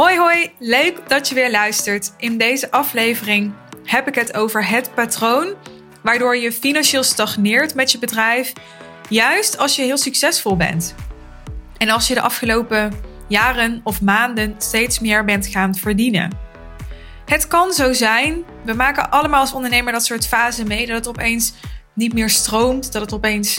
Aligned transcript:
Hoi 0.00 0.18
hoi, 0.18 0.50
leuk 0.58 1.08
dat 1.08 1.28
je 1.28 1.34
weer 1.34 1.50
luistert. 1.50 2.12
In 2.16 2.38
deze 2.38 2.70
aflevering 2.70 3.52
heb 3.84 4.08
ik 4.08 4.14
het 4.14 4.34
over 4.34 4.68
het 4.68 4.94
patroon 4.94 5.54
waardoor 6.02 6.36
je 6.36 6.52
financieel 6.52 7.02
stagneert 7.02 7.74
met 7.74 7.92
je 7.92 7.98
bedrijf, 7.98 8.52
juist 9.08 9.58
als 9.58 9.76
je 9.76 9.82
heel 9.82 9.96
succesvol 9.96 10.56
bent. 10.56 10.94
En 11.76 11.88
als 11.88 12.08
je 12.08 12.14
de 12.14 12.20
afgelopen 12.20 12.92
jaren 13.28 13.80
of 13.84 14.02
maanden 14.02 14.54
steeds 14.58 14.98
meer 14.98 15.24
bent 15.24 15.46
gaan 15.46 15.74
verdienen. 15.74 16.36
Het 17.24 17.46
kan 17.46 17.72
zo 17.72 17.92
zijn, 17.92 18.44
we 18.64 18.72
maken 18.72 19.10
allemaal 19.10 19.40
als 19.40 19.52
ondernemer 19.52 19.92
dat 19.92 20.04
soort 20.04 20.26
fasen 20.26 20.66
mee, 20.66 20.86
dat 20.86 20.96
het 20.96 21.08
opeens 21.08 21.52
niet 21.94 22.12
meer 22.12 22.30
stroomt, 22.30 22.92
dat 22.92 23.02
het 23.02 23.12
opeens 23.12 23.58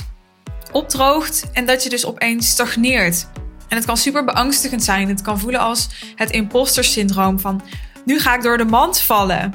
opdroogt 0.72 1.50
en 1.54 1.66
dat 1.66 1.84
je 1.84 1.90
dus 1.90 2.06
opeens 2.06 2.50
stagneert. 2.50 3.28
En 3.72 3.78
het 3.78 3.86
kan 3.86 3.98
super 3.98 4.24
beangstigend 4.24 4.84
zijn. 4.84 5.08
Het 5.08 5.22
kan 5.22 5.40
voelen 5.40 5.60
als 5.60 5.90
het 6.16 6.32
imposter 6.32 6.84
syndroom 6.84 7.40
van 7.40 7.62
nu 8.06 8.20
ga 8.20 8.36
ik 8.36 8.42
door 8.42 8.58
de 8.58 8.66
mand 8.66 9.00
vallen. 9.00 9.54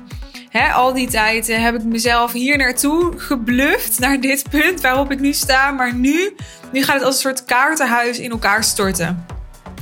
al 0.72 0.92
die 0.92 1.08
tijd 1.08 1.46
heb 1.46 1.74
ik 1.74 1.84
mezelf 1.84 2.32
hier 2.32 2.56
naartoe 2.56 3.12
gebluft, 3.16 3.98
naar 3.98 4.20
dit 4.20 4.50
punt 4.50 4.80
waarop 4.80 5.12
ik 5.12 5.20
nu 5.20 5.32
sta. 5.32 5.70
Maar 5.70 5.94
nu, 5.94 6.36
nu 6.72 6.82
gaat 6.82 6.94
het 6.94 7.04
als 7.04 7.14
een 7.14 7.20
soort 7.20 7.44
kaartenhuis 7.44 8.18
in 8.18 8.30
elkaar 8.30 8.64
storten. 8.64 9.26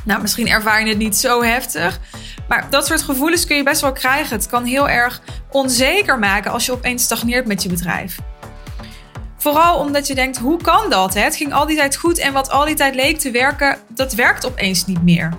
Nou, 0.04 0.20
misschien 0.20 0.48
ervaar 0.48 0.82
je 0.82 0.88
het 0.88 0.98
niet 0.98 1.16
zo 1.16 1.42
heftig. 1.42 2.00
Maar 2.48 2.66
dat 2.70 2.86
soort 2.86 3.02
gevoelens 3.02 3.46
kun 3.46 3.56
je 3.56 3.62
best 3.62 3.80
wel 3.80 3.92
krijgen. 3.92 4.36
Het 4.36 4.46
kan 4.46 4.64
heel 4.64 4.88
erg 4.88 5.20
onzeker 5.50 6.18
maken 6.18 6.50
als 6.50 6.66
je 6.66 6.72
opeens 6.72 7.02
stagneert 7.02 7.46
met 7.46 7.62
je 7.62 7.68
bedrijf. 7.68 8.18
Vooral 9.44 9.78
omdat 9.78 10.06
je 10.06 10.14
denkt, 10.14 10.38
hoe 10.38 10.62
kan 10.62 10.90
dat? 10.90 11.14
Het 11.14 11.36
ging 11.36 11.52
al 11.52 11.66
die 11.66 11.76
tijd 11.76 11.96
goed 11.96 12.18
en 12.18 12.32
wat 12.32 12.50
al 12.50 12.64
die 12.64 12.74
tijd 12.74 12.94
leek 12.94 13.18
te 13.18 13.30
werken, 13.30 13.78
dat 13.88 14.14
werkt 14.14 14.46
opeens 14.46 14.86
niet 14.86 15.02
meer. 15.02 15.32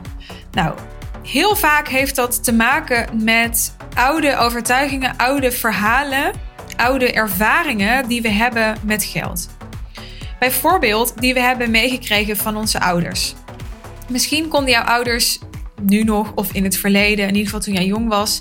Nou, 0.51 0.75
heel 1.23 1.55
vaak 1.55 1.87
heeft 1.87 2.15
dat 2.15 2.43
te 2.43 2.53
maken 2.53 3.23
met 3.23 3.75
oude 3.93 4.37
overtuigingen, 4.37 5.17
oude 5.17 5.51
verhalen, 5.51 6.31
oude 6.75 7.11
ervaringen 7.11 8.07
die 8.07 8.21
we 8.21 8.29
hebben 8.29 8.77
met 8.83 9.03
geld. 9.03 9.49
Bijvoorbeeld 10.39 11.21
die 11.21 11.33
we 11.33 11.39
hebben 11.39 11.71
meegekregen 11.71 12.37
van 12.37 12.57
onze 12.57 12.79
ouders. 12.79 13.33
Misschien 14.09 14.47
konden 14.47 14.71
jouw 14.71 14.83
ouders 14.83 15.39
nu 15.81 16.03
nog 16.03 16.31
of 16.35 16.53
in 16.53 16.63
het 16.63 16.77
verleden, 16.77 17.27
in 17.27 17.35
ieder 17.35 17.45
geval 17.45 17.59
toen 17.59 17.73
jij 17.73 17.85
jong 17.85 18.07
was, 18.07 18.39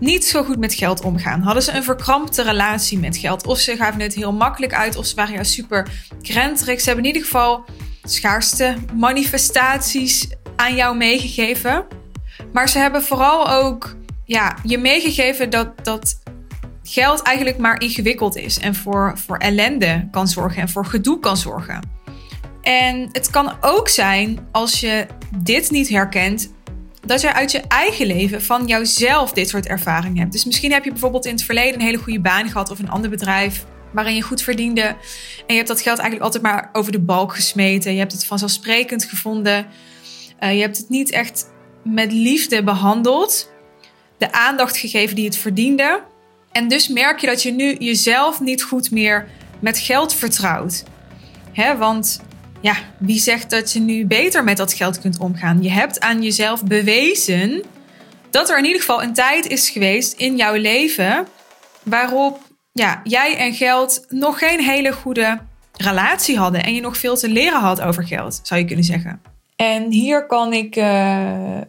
niet 0.00 0.24
zo 0.24 0.44
goed 0.44 0.58
met 0.58 0.74
geld 0.74 1.02
omgaan. 1.02 1.40
Hadden 1.40 1.62
ze 1.62 1.72
een 1.72 1.84
verkrampte 1.84 2.42
relatie 2.42 2.98
met 2.98 3.16
geld? 3.16 3.46
Of 3.46 3.58
ze 3.58 3.76
gaven 3.76 4.00
het 4.00 4.14
heel 4.14 4.32
makkelijk 4.32 4.74
uit, 4.74 4.96
of 4.96 5.06
ze 5.06 5.14
waren 5.14 5.34
juist 5.34 5.52
super 5.52 5.88
krenterig. 6.22 6.80
Ze 6.80 6.86
hebben 6.86 7.04
in 7.04 7.10
ieder 7.14 7.28
geval 7.28 7.64
schaarste 8.02 8.74
manifestaties 8.94 10.28
aan 10.56 10.74
jou 10.74 10.96
meegegeven. 10.96 11.86
Maar 12.52 12.68
ze 12.68 12.78
hebben 12.78 13.02
vooral 13.02 13.50
ook 13.50 13.96
ja, 14.24 14.56
je 14.62 14.78
meegegeven 14.78 15.50
dat, 15.50 15.84
dat 15.84 16.18
geld 16.82 17.22
eigenlijk 17.22 17.58
maar 17.58 17.80
ingewikkeld 17.80 18.36
is 18.36 18.58
en 18.58 18.74
voor, 18.74 19.12
voor 19.18 19.36
ellende 19.36 20.08
kan 20.10 20.28
zorgen 20.28 20.62
en 20.62 20.68
voor 20.68 20.86
gedoe 20.86 21.20
kan 21.20 21.36
zorgen. 21.36 21.80
En 22.62 23.08
het 23.12 23.30
kan 23.30 23.52
ook 23.60 23.88
zijn 23.88 24.38
als 24.52 24.80
je 24.80 25.06
dit 25.36 25.70
niet 25.70 25.88
herkent, 25.88 26.52
dat 27.10 27.20
je 27.20 27.32
uit 27.32 27.52
je 27.52 27.60
eigen 27.68 28.06
leven 28.06 28.42
van 28.42 28.66
jouzelf 28.66 29.32
dit 29.32 29.48
soort 29.48 29.66
ervaringen 29.66 30.18
hebt. 30.18 30.32
Dus 30.32 30.44
misschien 30.44 30.72
heb 30.72 30.84
je 30.84 30.90
bijvoorbeeld 30.90 31.26
in 31.26 31.32
het 31.32 31.44
verleden 31.44 31.74
een 31.74 31.86
hele 31.86 31.98
goede 31.98 32.20
baan 32.20 32.50
gehad 32.50 32.70
of 32.70 32.78
een 32.78 32.90
ander 32.90 33.10
bedrijf 33.10 33.64
waarin 33.92 34.14
je 34.14 34.22
goed 34.22 34.42
verdiende. 34.42 34.82
En 34.82 34.96
je 35.46 35.54
hebt 35.54 35.68
dat 35.68 35.80
geld 35.80 35.98
eigenlijk 35.98 36.22
altijd 36.24 36.42
maar 36.42 36.70
over 36.72 36.92
de 36.92 37.00
balk 37.00 37.34
gesmeten. 37.34 37.92
Je 37.92 37.98
hebt 37.98 38.12
het 38.12 38.26
vanzelfsprekend 38.26 39.04
gevonden. 39.04 39.66
Uh, 40.40 40.54
je 40.54 40.60
hebt 40.60 40.76
het 40.76 40.88
niet 40.88 41.10
echt 41.10 41.50
met 41.84 42.12
liefde 42.12 42.64
behandeld. 42.64 43.50
De 44.18 44.32
aandacht 44.32 44.76
gegeven 44.76 45.16
die 45.16 45.24
het 45.24 45.36
verdiende. 45.36 46.02
En 46.52 46.68
dus 46.68 46.88
merk 46.88 47.20
je 47.20 47.26
dat 47.26 47.42
je 47.42 47.52
nu 47.52 47.74
jezelf 47.74 48.40
niet 48.40 48.62
goed 48.62 48.90
meer 48.90 49.28
met 49.60 49.78
geld 49.78 50.14
vertrouwt. 50.14 50.84
Hè, 51.52 51.76
want 51.76 52.20
ja, 52.60 52.76
wie 52.98 53.20
zegt 53.20 53.50
dat 53.50 53.72
je 53.72 53.80
nu 53.80 54.06
beter 54.06 54.44
met 54.44 54.56
dat 54.56 54.72
geld 54.72 55.00
kunt 55.00 55.18
omgaan? 55.18 55.62
Je 55.62 55.70
hebt 55.70 56.00
aan 56.00 56.22
jezelf 56.22 56.64
bewezen 56.64 57.62
dat 58.30 58.50
er 58.50 58.58
in 58.58 58.64
ieder 58.64 58.80
geval 58.80 59.02
een 59.02 59.14
tijd 59.14 59.46
is 59.46 59.70
geweest 59.70 60.12
in 60.12 60.36
jouw 60.36 60.54
leven 60.54 61.26
waarop 61.82 62.38
ja, 62.72 63.00
jij 63.04 63.36
en 63.36 63.54
geld 63.54 64.04
nog 64.08 64.38
geen 64.38 64.60
hele 64.60 64.92
goede 64.92 65.38
relatie 65.76 66.38
hadden 66.38 66.62
en 66.62 66.74
je 66.74 66.80
nog 66.80 66.96
veel 66.96 67.16
te 67.16 67.28
leren 67.28 67.60
had 67.60 67.80
over 67.80 68.06
geld, 68.06 68.40
zou 68.42 68.60
je 68.60 68.66
kunnen 68.66 68.84
zeggen. 68.84 69.22
En 69.56 69.90
hier 69.90 70.26
kan 70.26 70.52
ik 70.52 70.76
uh, 70.76 71.60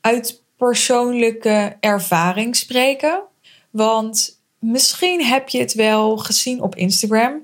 uit 0.00 0.42
persoonlijke 0.56 1.76
ervaring 1.80 2.56
spreken, 2.56 3.22
want 3.70 4.40
misschien 4.58 5.24
heb 5.24 5.48
je 5.48 5.58
het 5.58 5.74
wel 5.74 6.16
gezien 6.16 6.62
op 6.62 6.76
Instagram. 6.76 7.40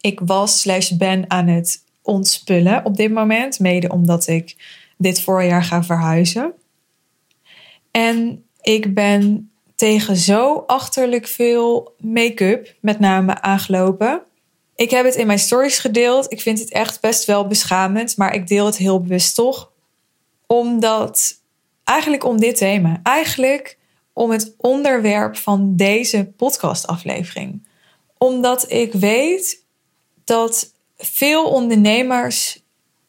Ik 0.00 0.20
was 0.24 0.60
slash 0.60 0.90
ben 0.90 1.24
aan 1.28 1.46
het 1.46 1.82
ontspullen 2.02 2.84
op 2.84 2.96
dit 2.96 3.12
moment. 3.12 3.58
Mede 3.58 3.88
omdat 3.88 4.26
ik 4.26 4.56
dit 4.96 5.20
voorjaar 5.20 5.64
ga 5.64 5.82
verhuizen. 5.82 6.52
En 7.90 8.44
ik 8.60 8.94
ben 8.94 9.50
tegen 9.74 10.16
zo 10.16 10.64
achterlijk 10.66 11.26
veel 11.26 11.94
make-up, 11.98 12.74
met 12.80 12.98
name 12.98 13.40
aangelopen. 13.40 14.22
Ik 14.76 14.90
heb 14.90 15.04
het 15.04 15.14
in 15.14 15.26
mijn 15.26 15.38
stories 15.38 15.78
gedeeld. 15.78 16.32
Ik 16.32 16.40
vind 16.40 16.58
het 16.58 16.72
echt 16.72 17.00
best 17.00 17.24
wel 17.24 17.46
beschamend, 17.46 18.16
maar 18.16 18.34
ik 18.34 18.46
deel 18.46 18.66
het 18.66 18.76
heel 18.76 19.00
bewust 19.00 19.34
toch. 19.34 19.72
Omdat, 20.46 21.34
eigenlijk 21.84 22.24
om 22.24 22.40
dit 22.40 22.56
thema, 22.56 23.00
eigenlijk 23.02 23.78
om 24.12 24.30
het 24.30 24.54
onderwerp 24.56 25.36
van 25.36 25.76
deze 25.76 26.24
podcastaflevering. 26.36 27.66
Omdat 28.18 28.70
ik 28.70 28.92
weet 28.92 29.64
dat 30.24 30.72
veel 31.04 31.44
ondernemers 31.44 32.62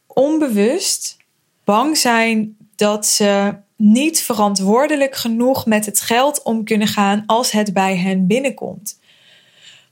onbewust 0.08 1.18
bang 1.64 1.98
zijn 1.98 2.58
dat 2.76 3.06
ze 3.06 3.56
niet 3.76 4.22
verantwoordelijk 4.22 5.16
genoeg 5.16 5.66
met 5.66 5.86
het 5.86 6.02
geld 6.02 6.44
om 6.44 6.64
kunnen 6.64 6.88
gaan 6.88 7.24
als 7.26 7.52
het 7.52 7.74
bij 7.74 7.98
hen 7.98 8.28
binnenkomt. 8.28 9.00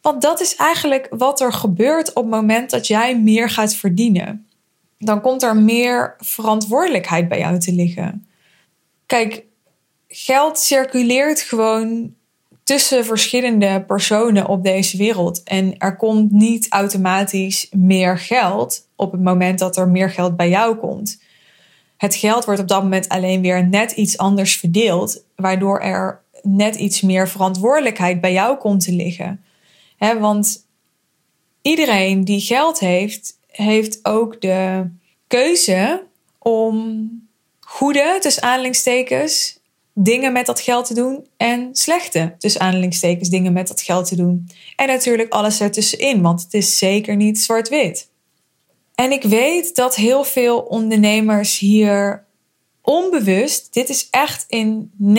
Want 0.02 0.22
dat 0.22 0.42
is 0.42 0.56
eigenlijk 0.56 1.08
wat 1.10 1.42
er 1.42 1.54
gebeurt 1.54 2.10
op 2.14 2.24
het 2.24 2.32
moment 2.32 2.70
dat 2.70 2.88
jij 2.88 3.20
meer 3.20 3.50
gaat 3.50 3.76
verdienen. 3.76 4.48
Dan 4.98 5.22
komt 5.22 5.44
er 5.44 5.56
meer 5.56 6.16
verantwoordelijkheid 6.20 7.28
bij 7.28 7.40
jou 7.40 7.60
te 7.60 7.74
liggen. 7.74 8.28
Kijk, 9.06 9.44
geld 10.08 10.60
circuleert 10.60 11.42
gewoon 11.42 12.14
tussen 12.72 13.06
verschillende 13.06 13.84
personen 13.88 14.48
op 14.48 14.64
deze 14.64 14.98
wereld. 14.98 15.44
En 15.44 15.78
er 15.78 15.96
komt 15.96 16.32
niet 16.32 16.68
automatisch 16.70 17.68
meer 17.72 18.18
geld 18.18 18.88
op 18.96 19.12
het 19.12 19.22
moment 19.22 19.60
dat 19.60 19.78
er 19.78 19.88
meer 19.88 20.10
geld 20.10 20.36
bij 20.36 20.50
jou 20.50 20.76
komt. 20.76 21.22
Het 21.98 22.16
geld 22.16 22.46
wordt 22.46 22.62
op 22.62 22.68
dat 22.68 22.84
moment 22.84 23.10
alleen 23.10 23.42
weer 23.42 23.68
net 23.68 23.92
iets 23.92 24.18
anders 24.18 24.58
verdeeld, 24.58 25.24
waardoor 25.36 25.80
er 25.80 26.22
net 26.42 26.76
iets 26.76 27.02
meer 27.02 27.30
verantwoordelijkheid 27.30 28.22
bij 28.22 28.34
jou 28.34 28.58
komt 28.58 28.84
te 28.84 28.92
liggen. 28.92 29.44
want 29.98 30.66
iedereen 31.62 32.24
die 32.24 32.40
geld 32.40 32.80
heeft, 32.80 33.38
heeft 33.48 34.00
ook 34.06 34.42
de 34.42 34.90
keuze 35.28 36.04
om 36.38 37.10
goede, 37.60 38.18
tussen 38.22 38.44
aanhalingstekens, 38.44 39.60
dingen 40.04 40.34
met 40.34 40.46
dat 40.46 40.60
geld 40.60 40.86
te 40.86 40.94
doen 40.94 41.28
en 41.38 41.70
slechte, 41.72 42.36
dus 42.38 42.60
aanhalingstekens, 42.60 43.30
dingen 43.30 43.54
met 43.54 43.68
dat 43.68 43.82
geld 43.82 44.08
te 44.08 44.16
doen. 44.16 44.50
En 44.76 44.88
natuurlijk 44.88 45.34
alles 45.34 45.62
ertussenin, 45.62 46.22
want 46.22 46.42
het 46.42 46.54
is 46.54 46.78
zeker 46.78 47.16
niet 47.16 47.40
zwart-wit. 47.40 48.10
En 48.96 49.12
ik 49.12 49.24
weet 49.24 49.76
dat 49.76 49.96
heel 49.96 50.24
veel 50.24 50.60
ondernemers 50.60 51.60
hier 51.60 52.26
onbewust, 52.82 53.74
dit 53.74 53.90
is 53.90 54.08
echt 54.10 54.46
in 54.48 54.92
99% 55.04 55.14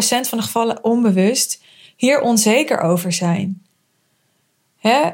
van 0.00 0.38
de 0.38 0.42
gevallen 0.42 0.84
onbewust, 0.84 1.62
hier 1.96 2.20
onzeker 2.20 2.80
over 2.80 3.12
zijn. 3.12 3.62
Hè? 4.78 5.10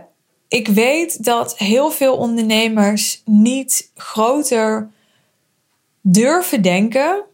Ik 0.48 0.68
weet 0.68 1.24
dat 1.24 1.58
heel 1.58 1.90
veel 1.90 2.16
ondernemers 2.16 3.22
niet 3.24 3.90
groter 3.94 4.90
durven 6.00 6.62
denken 6.62 7.24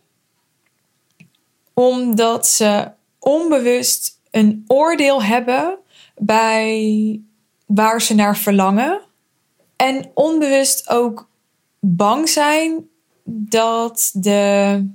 omdat 1.80 2.46
ze 2.46 2.90
onbewust 3.18 4.20
een 4.30 4.64
oordeel 4.66 5.22
hebben 5.22 5.78
bij 6.16 7.20
waar 7.66 8.02
ze 8.02 8.14
naar 8.14 8.36
verlangen. 8.36 9.00
En 9.76 10.10
onbewust 10.14 10.88
ook 10.88 11.28
bang 11.80 12.28
zijn 12.28 12.88
dat 13.24 14.10
de 14.14 14.86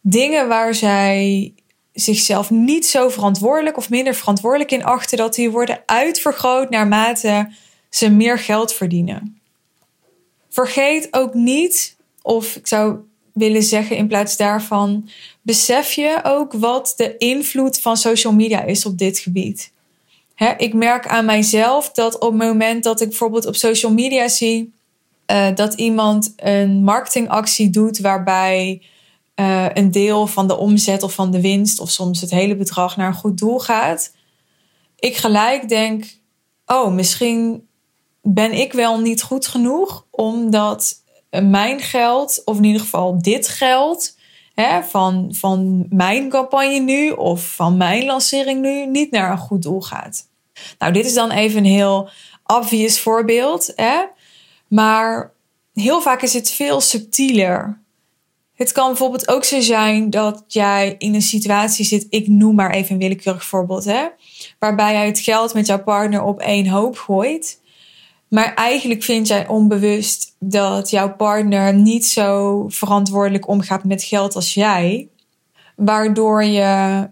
dingen 0.00 0.48
waar 0.48 0.74
zij 0.74 1.54
zichzelf 1.92 2.50
niet 2.50 2.86
zo 2.86 3.08
verantwoordelijk 3.08 3.76
of 3.76 3.90
minder 3.90 4.14
verantwoordelijk 4.14 4.70
in 4.70 4.84
achten, 4.84 5.18
dat 5.18 5.34
die 5.34 5.50
worden 5.50 5.82
uitvergroot 5.86 6.70
naarmate 6.70 7.52
ze 7.90 8.10
meer 8.10 8.38
geld 8.38 8.72
verdienen. 8.72 9.40
Vergeet 10.48 11.08
ook 11.10 11.34
niet, 11.34 11.96
of 12.22 12.56
ik 12.56 12.66
zou 12.66 13.07
willen 13.38 13.62
zeggen 13.62 13.96
in 13.96 14.06
plaats 14.06 14.36
daarvan, 14.36 15.08
besef 15.42 15.92
je 15.92 16.20
ook 16.22 16.52
wat 16.52 16.92
de 16.96 17.16
invloed 17.16 17.80
van 17.80 17.96
social 17.96 18.32
media 18.32 18.62
is 18.62 18.86
op 18.86 18.98
dit 18.98 19.18
gebied? 19.18 19.72
ik 20.56 20.74
merk 20.74 21.06
aan 21.06 21.24
mijzelf 21.24 21.90
dat 21.90 22.14
op 22.18 22.30
het 22.32 22.42
moment 22.42 22.84
dat 22.84 23.00
ik 23.00 23.08
bijvoorbeeld 23.08 23.46
op 23.46 23.56
social 23.56 23.92
media 23.92 24.28
zie 24.28 24.72
uh, 25.30 25.54
dat 25.54 25.74
iemand 25.74 26.32
een 26.36 26.84
marketingactie 26.84 27.70
doet 27.70 27.98
waarbij 27.98 28.82
uh, 29.36 29.66
een 29.74 29.90
deel 29.90 30.26
van 30.26 30.46
de 30.46 30.56
omzet 30.56 31.02
of 31.02 31.12
van 31.12 31.30
de 31.30 31.40
winst 31.40 31.80
of 31.80 31.90
soms 31.90 32.20
het 32.20 32.30
hele 32.30 32.56
bedrag 32.56 32.96
naar 32.96 33.06
een 33.06 33.14
goed 33.14 33.38
doel 33.38 33.58
gaat, 33.58 34.14
ik 34.98 35.16
gelijk 35.16 35.68
denk: 35.68 36.04
oh, 36.66 36.92
misschien 36.92 37.66
ben 38.22 38.52
ik 38.52 38.72
wel 38.72 39.00
niet 39.00 39.22
goed 39.22 39.46
genoeg 39.46 40.06
omdat 40.10 40.94
mijn 41.30 41.80
geld, 41.80 42.42
of 42.44 42.56
in 42.56 42.64
ieder 42.64 42.80
geval 42.80 43.22
dit 43.22 43.48
geld, 43.48 44.16
hè, 44.54 44.82
van, 44.82 45.34
van 45.34 45.86
mijn 45.88 46.28
campagne 46.28 46.78
nu 46.78 47.10
of 47.10 47.54
van 47.54 47.76
mijn 47.76 48.04
lancering 48.04 48.60
nu, 48.60 48.86
niet 48.86 49.10
naar 49.10 49.30
een 49.30 49.38
goed 49.38 49.62
doel 49.62 49.80
gaat. 49.80 50.28
Nou, 50.78 50.92
dit 50.92 51.06
is 51.06 51.14
dan 51.14 51.30
even 51.30 51.58
een 51.58 51.70
heel 51.70 52.10
obvious 52.46 53.00
voorbeeld. 53.00 53.72
Hè? 53.76 54.04
Maar 54.68 55.32
heel 55.74 56.00
vaak 56.00 56.22
is 56.22 56.34
het 56.34 56.50
veel 56.50 56.80
subtieler. 56.80 57.80
Het 58.54 58.72
kan 58.72 58.86
bijvoorbeeld 58.86 59.28
ook 59.28 59.44
zo 59.44 59.60
zijn 59.60 60.10
dat 60.10 60.44
jij 60.46 60.94
in 60.98 61.14
een 61.14 61.22
situatie 61.22 61.84
zit, 61.84 62.06
ik 62.10 62.28
noem 62.28 62.54
maar 62.54 62.70
even 62.70 62.92
een 62.92 63.00
willekeurig 63.00 63.44
voorbeeld, 63.44 63.84
hè, 63.84 64.06
waarbij 64.58 64.92
jij 64.92 65.06
het 65.06 65.18
geld 65.18 65.54
met 65.54 65.66
jouw 65.66 65.82
partner 65.82 66.22
op 66.22 66.40
één 66.40 66.66
hoop 66.66 66.98
gooit. 66.98 67.60
Maar 68.28 68.54
eigenlijk 68.54 69.02
vind 69.02 69.28
jij 69.28 69.48
onbewust 69.48 70.36
dat 70.38 70.90
jouw 70.90 71.14
partner 71.14 71.74
niet 71.74 72.06
zo 72.06 72.64
verantwoordelijk 72.68 73.48
omgaat 73.48 73.84
met 73.84 74.02
geld 74.02 74.34
als 74.34 74.54
jij. 74.54 75.08
Waardoor 75.76 76.44
je 76.44 77.08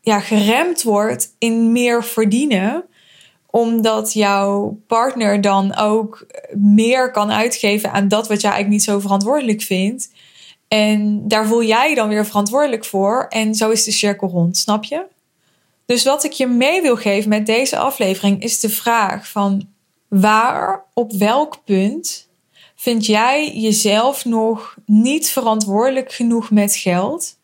ja, 0.00 0.20
geremd 0.20 0.82
wordt 0.82 1.34
in 1.38 1.72
meer 1.72 2.04
verdienen 2.04 2.84
omdat 3.54 4.12
jouw 4.12 4.80
partner 4.86 5.40
dan 5.40 5.76
ook 5.76 6.26
meer 6.52 7.10
kan 7.10 7.30
uitgeven 7.30 7.92
aan 7.92 8.08
dat 8.08 8.28
wat 8.28 8.40
jij 8.40 8.50
eigenlijk 8.50 8.80
niet 8.80 8.94
zo 8.94 9.00
verantwoordelijk 9.00 9.62
vindt. 9.62 10.10
En 10.68 11.28
daar 11.28 11.46
voel 11.46 11.62
jij 11.62 11.94
dan 11.94 12.08
weer 12.08 12.26
verantwoordelijk 12.26 12.84
voor. 12.84 13.26
En 13.28 13.54
zo 13.54 13.70
is 13.70 13.84
de 13.84 13.90
cirkel 13.90 14.28
rond, 14.28 14.56
snap 14.56 14.84
je? 14.84 15.04
Dus 15.86 16.04
wat 16.04 16.24
ik 16.24 16.32
je 16.32 16.46
mee 16.46 16.82
wil 16.82 16.96
geven 16.96 17.28
met 17.28 17.46
deze 17.46 17.76
aflevering 17.76 18.42
is 18.42 18.60
de 18.60 18.68
vraag 18.68 19.28
van 19.28 19.68
waar, 20.20 20.84
op 20.92 21.12
welk 21.12 21.64
punt 21.64 22.28
vind 22.74 23.06
jij 23.06 23.56
jezelf 23.56 24.24
nog 24.24 24.76
niet 24.86 25.28
verantwoordelijk 25.28 26.12
genoeg 26.12 26.50
met 26.50 26.76
geld? 26.76 27.38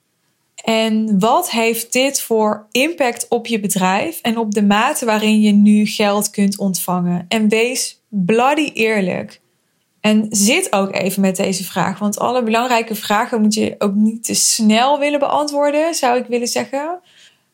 En 0.65 1.19
wat 1.19 1.51
heeft 1.51 1.93
dit 1.93 2.21
voor 2.21 2.67
impact 2.71 3.27
op 3.29 3.47
je 3.47 3.61
bedrijf 3.61 4.21
en 4.21 4.39
op 4.39 4.55
de 4.55 4.63
mate 4.63 5.05
waarin 5.05 5.41
je 5.41 5.53
nu 5.53 5.87
geld 5.87 6.31
kunt 6.31 6.59
ontvangen? 6.59 7.25
En 7.29 7.49
wees 7.49 8.01
bloody 8.09 8.71
eerlijk. 8.75 9.41
En 10.01 10.27
zit 10.31 10.73
ook 10.73 10.95
even 10.95 11.21
met 11.21 11.37
deze 11.37 11.65
vraag, 11.65 11.99
want 11.99 12.19
alle 12.19 12.43
belangrijke 12.43 12.95
vragen 12.95 13.41
moet 13.41 13.55
je 13.55 13.75
ook 13.79 13.95
niet 13.95 14.25
te 14.25 14.35
snel 14.35 14.99
willen 14.99 15.19
beantwoorden, 15.19 15.95
zou 15.95 16.19
ik 16.19 16.27
willen 16.27 16.49
zeggen. 16.49 17.01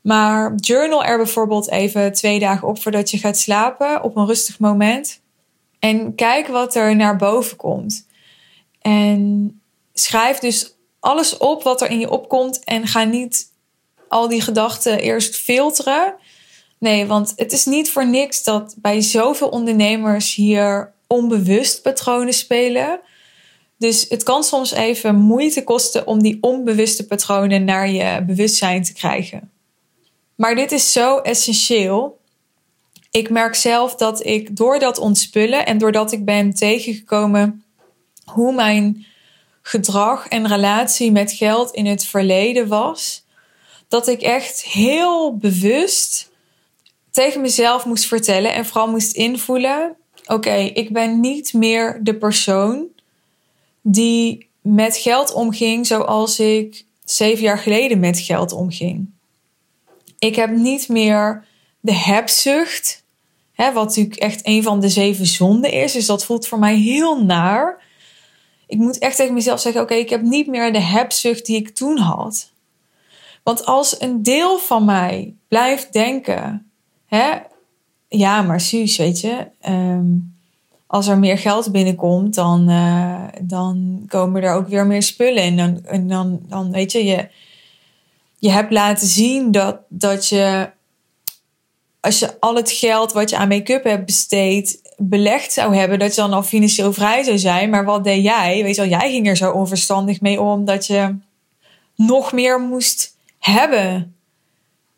Maar 0.06 0.55
journal 0.55 1.05
er 1.05 1.17
bijvoorbeeld 1.17 1.70
even 1.70 2.12
twee 2.12 2.38
dagen 2.38 2.69
op 2.69 2.82
voordat 2.82 3.11
je 3.11 3.19
gaat 3.19 3.38
slapen 3.38 4.03
op 4.03 4.17
een 4.17 4.26
rustig 4.26 4.58
moment. 4.58 5.20
En 5.79 6.14
kijk 6.14 6.47
wat 6.47 6.75
er 6.75 6.97
naar 6.97 7.17
boven 7.17 7.56
komt. 7.56 8.06
En 8.81 9.61
schrijf 9.93 10.38
dus 10.38 10.76
alles 11.00 11.37
op 11.37 11.62
wat 11.62 11.81
er 11.82 11.91
in 11.91 11.99
je 11.99 12.11
opkomt 12.11 12.64
en 12.64 12.87
ga 12.87 13.05
niet 13.05 13.53
al 14.08 14.29
die 14.29 14.41
gedachten 14.41 15.00
eerst 15.00 15.37
filteren. 15.37 16.14
Nee, 16.79 17.06
want 17.06 17.32
het 17.37 17.52
is 17.52 17.64
niet 17.64 17.91
voor 17.91 18.06
niks 18.06 18.43
dat 18.43 18.75
bij 18.79 19.00
zoveel 19.00 19.49
ondernemers 19.49 20.35
hier 20.35 20.93
onbewust 21.06 21.82
patronen 21.82 22.35
spelen. 22.35 23.00
Dus 23.79 24.06
het 24.09 24.23
kan 24.23 24.44
soms 24.44 24.73
even 24.73 25.14
moeite 25.14 25.64
kosten 25.64 26.06
om 26.06 26.23
die 26.23 26.38
onbewuste 26.41 27.06
patronen 27.06 27.64
naar 27.64 27.91
je 27.91 28.25
bewustzijn 28.26 28.82
te 28.82 28.93
krijgen. 28.93 29.55
Maar 30.37 30.55
dit 30.55 30.73
is 30.73 30.93
zo 30.93 31.19
essentieel. 31.19 32.21
Ik 33.11 33.31
merk 33.31 33.55
zelf 33.55 33.94
dat 33.94 34.27
ik 34.27 34.56
door 34.56 34.79
dat 34.79 34.99
ontspullen 34.99 35.67
en 35.67 35.79
doordat 35.79 36.12
ik 36.12 36.25
ben 36.25 36.55
tegengekomen 36.55 37.65
hoe 38.25 38.55
mijn 38.55 39.06
gedrag 39.62 40.29
en 40.29 40.47
relatie 40.47 41.12
met 41.12 41.33
geld 41.33 41.71
in 41.71 41.87
het 41.87 42.05
verleden 42.05 42.69
was, 42.69 43.25
dat 43.88 44.09
ik 44.09 44.23
echt 44.23 44.65
heel 44.65 45.37
bewust 45.37 46.31
tegen 47.11 47.41
mezelf 47.41 47.85
moest 47.85 48.06
vertellen 48.06 48.55
en 48.55 48.67
vooral 48.67 48.91
moest 48.91 49.12
invoelen: 49.12 49.97
oké, 50.27 50.55
ik 50.55 50.93
ben 50.93 51.21
niet 51.21 51.53
meer 51.53 52.00
de 52.03 52.15
persoon 52.17 52.87
die 53.81 54.49
met 54.61 54.97
geld 54.97 55.33
omging 55.33 55.87
zoals 55.87 56.41
ik 56.41 56.85
zeven 57.05 57.43
jaar 57.43 57.59
geleden 57.59 58.00
met 58.00 58.19
geld 58.19 58.53
omging. 58.53 59.15
Ik 60.18 60.36
heb 60.36 60.50
niet 60.50 60.88
meer 60.88 61.44
de 61.80 61.94
hebzucht, 61.94 63.04
hè, 63.52 63.72
wat 63.72 63.84
natuurlijk 63.84 64.16
echt 64.16 64.40
een 64.42 64.62
van 64.62 64.80
de 64.80 64.88
zeven 64.88 65.26
zonden 65.26 65.72
is. 65.72 65.92
Dus 65.92 66.06
dat 66.06 66.24
voelt 66.24 66.46
voor 66.46 66.58
mij 66.58 66.76
heel 66.76 67.24
naar 67.24 67.84
ik 68.66 68.78
moet 68.78 68.98
echt 68.98 69.16
tegen 69.16 69.34
mezelf 69.34 69.60
zeggen: 69.60 69.82
oké, 69.82 69.94
ik 69.94 70.10
heb 70.10 70.22
niet 70.22 70.46
meer 70.46 70.72
de 70.72 70.80
hebzucht 70.80 71.46
die 71.46 71.56
ik 71.56 71.68
toen 71.68 71.98
had. 71.98 72.50
Want 73.42 73.66
als 73.66 74.00
een 74.00 74.22
deel 74.22 74.58
van 74.58 74.84
mij 74.84 75.34
blijft 75.48 75.92
denken: 75.92 76.70
hè, 77.06 77.32
ja, 78.08 78.42
maar 78.42 78.60
Suus, 78.60 78.96
weet 78.96 79.20
je, 79.20 79.48
ehm, 79.60 80.06
als 80.86 81.06
er 81.06 81.18
meer 81.18 81.38
geld 81.38 81.72
binnenkomt, 81.72 82.34
dan, 82.34 82.70
uh, 82.70 83.24
dan 83.42 84.04
komen 84.08 84.42
er 84.42 84.54
ook 84.54 84.68
weer 84.68 84.86
meer 84.86 85.02
spullen. 85.02 85.42
En 85.42 85.56
dan, 85.56 85.84
en 85.84 86.08
dan, 86.08 86.40
dan 86.48 86.70
weet 86.70 86.92
je, 86.92 87.04
je, 87.04 87.28
je 88.38 88.50
hebt 88.50 88.73
laten 88.73 89.06
zien 89.06 89.50
dat, 89.50 89.79
dat 89.88 90.29
je, 90.29 90.71
als 92.00 92.19
je 92.19 92.41
al 92.41 92.55
het 92.55 92.71
geld 92.71 93.12
wat 93.12 93.31
je 93.31 93.37
aan 93.37 93.49
make-up 93.49 93.85
hebt 93.85 94.06
besteed, 94.06 94.81
belegd 94.97 95.53
zou 95.53 95.77
hebben, 95.77 95.99
dat 95.99 96.15
je 96.15 96.21
dan 96.21 96.33
al 96.33 96.43
financieel 96.43 96.93
vrij 96.93 97.23
zou 97.23 97.38
zijn. 97.38 97.71
Maar 97.71 97.85
wat 97.85 98.05
deed 98.05 98.23
jij? 98.23 98.62
Weet 98.62 98.75
je 98.75 98.81
wel, 98.81 99.00
jij 99.00 99.11
ging 99.11 99.28
er 99.28 99.37
zo 99.37 99.52
onverstandig 99.52 100.21
mee 100.21 100.40
om 100.40 100.64
dat 100.64 100.87
je 100.87 101.16
nog 101.97 102.33
meer 102.33 102.61
moest 102.61 103.16
hebben. 103.38 104.14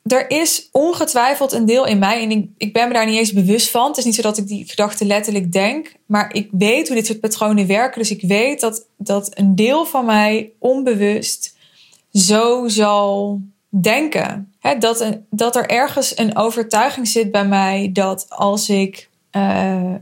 Er 0.02 0.30
is 0.30 0.68
ongetwijfeld 0.72 1.52
een 1.52 1.66
deel 1.66 1.86
in 1.86 1.98
mij, 1.98 2.22
en 2.22 2.30
ik, 2.30 2.46
ik 2.56 2.72
ben 2.72 2.88
me 2.88 2.94
daar 2.94 3.06
niet 3.06 3.18
eens 3.18 3.32
bewust 3.32 3.70
van. 3.70 3.88
Het 3.88 3.96
is 3.96 4.04
niet 4.04 4.14
zo 4.14 4.22
dat 4.22 4.38
ik 4.38 4.46
die 4.46 4.68
gedachten 4.68 5.06
letterlijk 5.06 5.52
denk, 5.52 5.94
maar 6.06 6.34
ik 6.34 6.48
weet 6.52 6.86
hoe 6.86 6.96
dit 6.96 7.06
soort 7.06 7.20
patronen 7.20 7.66
werken. 7.66 8.00
Dus 8.00 8.10
ik 8.10 8.22
weet 8.22 8.60
dat, 8.60 8.86
dat 8.96 9.38
een 9.38 9.54
deel 9.54 9.84
van 9.84 10.04
mij 10.04 10.50
onbewust 10.58 11.56
zo 12.12 12.68
zal 12.68 13.40
denken. 13.68 14.52
dat, 14.78 15.18
dat 15.30 15.56
er 15.56 15.66
ergens 15.66 16.18
een 16.18 16.36
overtuiging 16.36 17.08
zit 17.08 17.30
bij 17.30 17.46
mij 17.46 17.90
dat 17.92 18.26
als 18.28 18.68
ik 18.68 19.08
uh, 19.36 19.94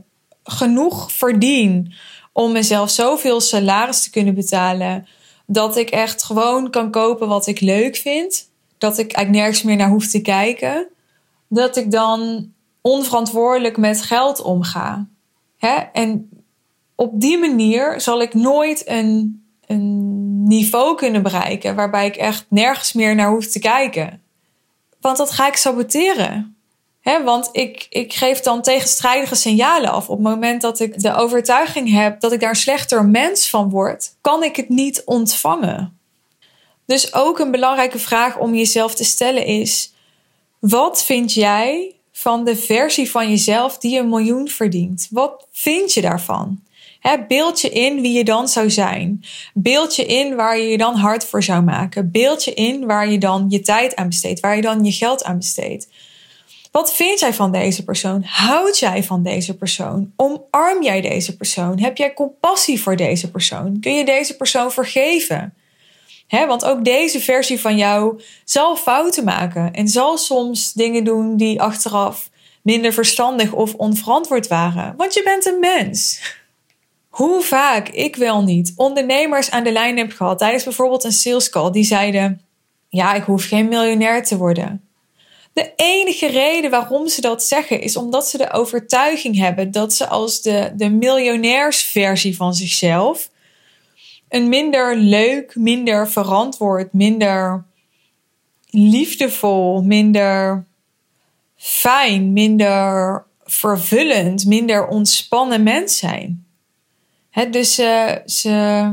genoeg 0.43 1.11
verdien 1.11 1.93
om 2.31 2.51
mezelf 2.51 2.89
zoveel 2.89 3.41
salaris 3.41 4.03
te 4.03 4.09
kunnen 4.09 4.33
betalen. 4.33 5.07
Dat 5.45 5.77
ik 5.77 5.89
echt 5.89 6.23
gewoon 6.23 6.69
kan 6.69 6.91
kopen 6.91 7.27
wat 7.27 7.47
ik 7.47 7.59
leuk 7.59 7.95
vind. 7.95 8.49
Dat 8.77 8.97
ik 8.97 9.11
eigenlijk 9.11 9.29
nergens 9.29 9.63
meer 9.63 9.75
naar 9.75 9.89
hoef 9.89 10.07
te 10.07 10.21
kijken. 10.21 10.87
Dat 11.47 11.77
ik 11.77 11.91
dan 11.91 12.51
onverantwoordelijk 12.81 13.77
met 13.77 14.01
geld 14.01 14.41
omga. 14.41 15.07
En 15.93 16.29
op 16.95 17.11
die 17.13 17.37
manier 17.37 18.01
zal 18.01 18.21
ik 18.21 18.33
nooit 18.33 18.87
een, 18.87 19.43
een 19.65 20.26
niveau 20.47 20.95
kunnen 20.95 21.23
bereiken 21.23 21.75
waarbij 21.75 22.05
ik 22.05 22.15
echt 22.15 22.45
nergens 22.49 22.93
meer 22.93 23.15
naar 23.15 23.29
hoef 23.29 23.47
te 23.47 23.59
kijken. 23.59 24.21
Want 25.01 25.17
dat 25.17 25.31
ga 25.31 25.47
ik 25.47 25.55
saboteren 25.55 26.57
want 27.15 27.49
ik, 27.51 27.87
ik 27.89 28.13
geef 28.13 28.39
dan 28.39 28.61
tegenstrijdige 28.61 29.35
signalen 29.35 29.91
af. 29.91 30.09
Op 30.09 30.17
het 30.17 30.27
moment 30.27 30.61
dat 30.61 30.79
ik 30.79 30.99
de 31.01 31.13
overtuiging 31.13 31.91
heb 31.91 32.19
dat 32.19 32.31
ik 32.31 32.39
daar 32.39 32.49
een 32.49 32.55
slechter 32.55 33.05
mens 33.05 33.49
van 33.49 33.69
word, 33.69 34.15
kan 34.21 34.43
ik 34.43 34.55
het 34.55 34.69
niet 34.69 35.01
ontvangen. 35.05 35.99
Dus 36.85 37.13
ook 37.13 37.39
een 37.39 37.51
belangrijke 37.51 37.99
vraag 37.99 38.37
om 38.37 38.55
jezelf 38.55 38.95
te 38.95 39.03
stellen 39.03 39.45
is: 39.45 39.93
wat 40.59 41.03
vind 41.03 41.33
jij 41.33 41.95
van 42.11 42.45
de 42.45 42.55
versie 42.55 43.11
van 43.11 43.29
jezelf 43.29 43.77
die 43.77 43.99
een 43.99 44.09
miljoen 44.09 44.47
verdient? 44.47 45.07
Wat 45.11 45.47
vind 45.51 45.93
je 45.93 46.01
daarvan? 46.01 46.63
Beeld 47.27 47.61
je 47.61 47.69
in 47.69 48.01
wie 48.01 48.13
je 48.13 48.23
dan 48.23 48.47
zou 48.47 48.69
zijn. 48.69 49.23
Beeld 49.53 49.95
je 49.95 50.05
in 50.05 50.35
waar 50.35 50.57
je 50.57 50.67
je 50.67 50.77
dan 50.77 50.95
hard 50.95 51.25
voor 51.25 51.43
zou 51.43 51.63
maken. 51.63 52.11
Beeld 52.11 52.43
je 52.43 52.53
in 52.53 52.85
waar 52.85 53.11
je 53.11 53.17
dan 53.17 53.45
je 53.49 53.61
tijd 53.61 53.95
aan 53.95 54.07
besteedt, 54.07 54.39
waar 54.39 54.55
je 54.55 54.61
dan 54.61 54.83
je 54.83 54.91
geld 54.91 55.23
aan 55.23 55.37
besteedt. 55.37 55.87
Wat 56.71 56.93
vind 56.93 57.19
jij 57.19 57.33
van 57.33 57.51
deze 57.51 57.83
persoon? 57.83 58.23
Houd 58.23 58.79
jij 58.79 59.03
van 59.03 59.23
deze 59.23 59.57
persoon? 59.57 60.13
Omarm 60.15 60.83
jij 60.83 61.01
deze 61.01 61.37
persoon? 61.37 61.79
Heb 61.79 61.97
jij 61.97 62.13
compassie 62.13 62.81
voor 62.81 62.95
deze 62.95 63.31
persoon? 63.31 63.79
Kun 63.79 63.95
je 63.95 64.05
deze 64.05 64.35
persoon 64.35 64.71
vergeven? 64.71 65.53
want 66.29 66.65
ook 66.65 66.85
deze 66.85 67.19
versie 67.19 67.59
van 67.59 67.77
jou 67.77 68.21
zal 68.43 68.75
fouten 68.75 69.23
maken 69.23 69.73
en 69.73 69.87
zal 69.87 70.17
soms 70.17 70.73
dingen 70.73 71.03
doen 71.03 71.37
die 71.37 71.61
achteraf 71.61 72.29
minder 72.61 72.93
verstandig 72.93 73.53
of 73.53 73.73
onverantwoord 73.73 74.47
waren. 74.47 74.93
Want 74.97 75.13
je 75.13 75.23
bent 75.23 75.45
een 75.45 75.59
mens. 75.59 76.21
Hoe 77.17 77.41
vaak 77.41 77.89
ik 77.89 78.15
wel 78.15 78.43
niet 78.43 78.73
ondernemers 78.75 79.51
aan 79.51 79.63
de 79.63 79.71
lijn 79.71 79.97
heb 79.97 80.11
gehad 80.11 80.37
tijdens 80.37 80.63
bijvoorbeeld 80.63 81.03
een 81.03 81.11
sales 81.11 81.49
call 81.49 81.71
die 81.71 81.83
zeiden: 81.83 82.41
Ja, 82.89 83.13
ik 83.13 83.23
hoef 83.23 83.47
geen 83.47 83.67
miljonair 83.67 84.23
te 84.23 84.37
worden. 84.37 84.87
De 85.53 85.73
enige 85.75 86.27
reden 86.27 86.71
waarom 86.71 87.07
ze 87.07 87.21
dat 87.21 87.43
zeggen 87.43 87.81
is 87.81 87.97
omdat 87.97 88.27
ze 88.27 88.37
de 88.37 88.51
overtuiging 88.51 89.37
hebben 89.37 89.71
dat 89.71 89.93
ze 89.93 90.07
als 90.07 90.41
de, 90.41 90.71
de 90.75 90.89
miljonairsversie 90.89 92.35
van 92.35 92.53
zichzelf 92.53 93.29
een 94.29 94.49
minder 94.49 94.95
leuk, 94.95 95.55
minder 95.55 96.09
verantwoord, 96.09 96.93
minder 96.93 97.65
liefdevol, 98.69 99.81
minder 99.81 100.65
fijn, 101.55 102.33
minder 102.33 103.23
vervullend, 103.43 104.45
minder 104.45 104.87
ontspannen 104.87 105.63
mens 105.63 105.97
zijn. 105.97 106.46
Dus 107.45 107.75
ze, 107.75 108.21
ze, 108.25 108.91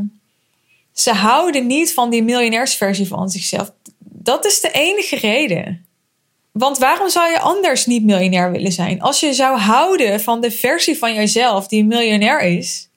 ze 0.92 1.12
houden 1.12 1.66
niet 1.66 1.92
van 1.92 2.10
die 2.10 2.22
miljonairsversie 2.22 3.06
van 3.06 3.28
zichzelf. 3.28 3.72
Dat 3.98 4.44
is 4.44 4.60
de 4.60 4.70
enige 4.70 5.16
reden. 5.16 5.86
Want 6.52 6.78
waarom 6.78 7.08
zou 7.08 7.30
je 7.30 7.40
anders 7.40 7.86
niet 7.86 8.04
miljonair 8.04 8.50
willen 8.50 8.72
zijn? 8.72 9.00
Als 9.00 9.20
je 9.20 9.32
zou 9.32 9.58
houden 9.58 10.20
van 10.20 10.40
de 10.40 10.50
versie 10.50 10.98
van 10.98 11.14
jezelf 11.14 11.68
die 11.68 11.84
miljonair 11.84 12.40
is, 12.40 12.88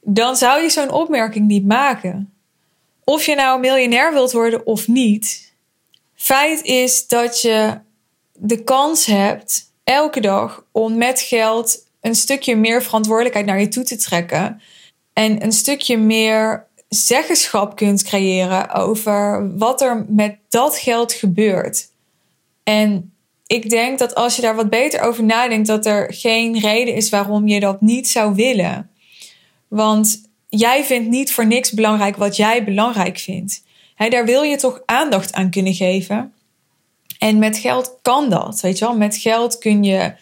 dan 0.00 0.36
zou 0.36 0.62
je 0.62 0.70
zo'n 0.70 0.90
opmerking 0.90 1.46
niet 1.46 1.66
maken. 1.66 2.32
Of 3.04 3.26
je 3.26 3.34
nou 3.34 3.60
miljonair 3.60 4.12
wilt 4.12 4.32
worden 4.32 4.66
of 4.66 4.88
niet. 4.88 5.52
Feit 6.14 6.62
is 6.62 7.08
dat 7.08 7.40
je 7.40 7.78
de 8.32 8.64
kans 8.64 9.06
hebt 9.06 9.70
elke 9.84 10.20
dag 10.20 10.64
om 10.70 10.96
met 10.96 11.20
geld 11.20 11.86
een 12.02 12.14
stukje 12.14 12.56
meer 12.56 12.82
verantwoordelijkheid 12.82 13.46
naar 13.46 13.60
je 13.60 13.68
toe 13.68 13.84
te 13.84 13.96
trekken. 13.96 14.60
En 15.12 15.42
een 15.42 15.52
stukje 15.52 15.98
meer 15.98 16.66
zeggenschap 16.88 17.76
kunt 17.76 18.02
creëren 18.02 18.70
over 18.70 19.50
wat 19.58 19.80
er 19.80 20.04
met 20.08 20.36
dat 20.48 20.76
geld 20.76 21.12
gebeurt. 21.12 21.88
En 22.62 23.12
ik 23.46 23.70
denk 23.70 23.98
dat 23.98 24.14
als 24.14 24.36
je 24.36 24.42
daar 24.42 24.54
wat 24.54 24.70
beter 24.70 25.00
over 25.00 25.24
nadenkt, 25.24 25.66
dat 25.66 25.86
er 25.86 26.14
geen 26.14 26.58
reden 26.58 26.94
is 26.94 27.10
waarom 27.10 27.48
je 27.48 27.60
dat 27.60 27.80
niet 27.80 28.08
zou 28.08 28.34
willen. 28.34 28.90
Want 29.68 30.20
jij 30.48 30.84
vindt 30.84 31.08
niet 31.08 31.32
voor 31.32 31.46
niks 31.46 31.72
belangrijk 31.72 32.16
wat 32.16 32.36
jij 32.36 32.64
belangrijk 32.64 33.18
vindt. 33.18 33.62
daar 33.96 34.24
wil 34.24 34.42
je 34.42 34.56
toch 34.56 34.82
aandacht 34.84 35.32
aan 35.32 35.50
kunnen 35.50 35.74
geven. 35.74 36.32
En 37.18 37.38
met 37.38 37.58
geld 37.58 37.98
kan 38.02 38.30
dat, 38.30 38.60
weet 38.60 38.78
je 38.78 38.84
wel. 38.84 38.96
Met 38.96 39.16
geld 39.16 39.58
kun 39.58 39.84
je 39.84 40.14